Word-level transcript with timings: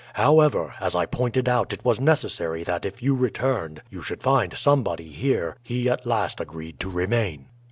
However, 0.15 0.73
as 0.79 0.95
I 0.95 1.05
pointed 1.05 1.47
out 1.47 1.73
it 1.73 1.85
was 1.85 2.01
necessary 2.01 2.63
that 2.63 2.85
if 2.85 3.03
you 3.03 3.13
returned 3.13 3.83
you 3.91 4.01
should 4.01 4.23
find 4.23 4.51
somebody 4.57 5.09
here, 5.09 5.57
he 5.61 5.87
at 5.91 6.07
last 6.07 6.41
agreed 6.41 6.79
to 6.79 6.89
remain. 6.89 7.45